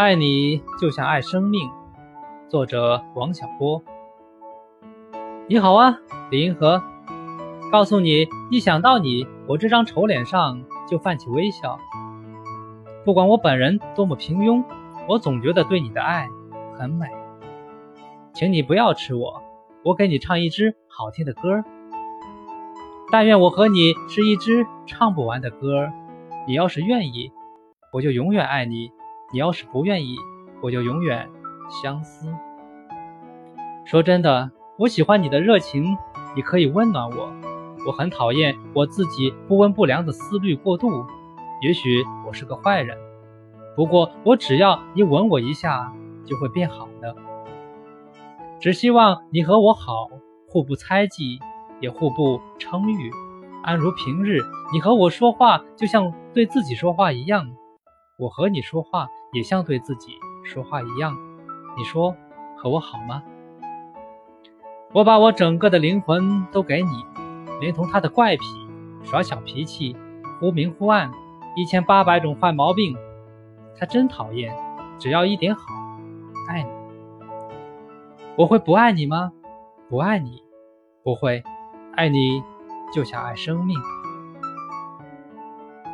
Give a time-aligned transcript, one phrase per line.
[0.00, 1.68] 爱你就像爱生命。
[2.48, 3.82] 作者王小波。
[5.46, 5.98] 你好啊，
[6.30, 6.82] 李银河。
[7.70, 11.78] 告诉你，一想到你，我这张丑脸上就泛起微笑。
[13.04, 14.64] 不管我本人多么平庸，
[15.06, 16.26] 我总觉得对你的爱
[16.78, 17.06] 很美。
[18.32, 19.42] 请你不要吃我，
[19.84, 21.62] 我给你唱一支好听的歌。
[23.12, 25.90] 但愿我和你是一支唱不完的歌。
[26.46, 27.30] 你要是愿意，
[27.92, 28.90] 我就永远爱你。
[29.32, 30.16] 你要是不愿意，
[30.60, 31.28] 我就永远
[31.70, 32.26] 相思。
[33.84, 35.96] 说真的，我喜欢你的热情，
[36.34, 37.32] 你可以温暖我。
[37.86, 41.04] 我很讨厌我自己不温不凉的思虑过度。
[41.62, 42.98] 也许我是个坏人，
[43.76, 45.92] 不过我只要你吻我一下，
[46.24, 47.14] 就会变好的。
[48.58, 50.08] 只希望你和我好，
[50.48, 51.38] 互不猜忌，
[51.80, 53.10] 也互不称誉，
[53.62, 54.40] 安如平日。
[54.72, 57.50] 你和我说话，就像对自己说话一样。
[58.18, 61.16] 我和你说话也像对自己说话一样，
[61.76, 62.16] 你说
[62.56, 63.22] 和我好吗？
[64.92, 67.04] 我把我整个的灵魂都给你，
[67.60, 68.44] 连同他的怪癖、
[69.04, 69.96] 耍小脾气、
[70.38, 71.12] 忽明忽暗、
[71.54, 72.96] 一千八百种坏毛病，
[73.78, 74.52] 他真讨厌。
[74.98, 75.62] 只要一点好，
[76.48, 76.68] 爱你。
[78.36, 79.32] 我会不爱你吗？
[79.88, 80.42] 不爱你，
[81.02, 81.42] 不会。
[81.94, 82.42] 爱你
[82.92, 83.78] 就像爱生命。